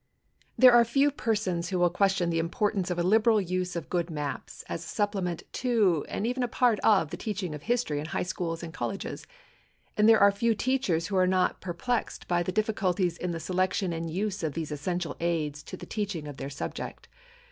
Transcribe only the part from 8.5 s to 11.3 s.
and colleges, and there are few teachers who are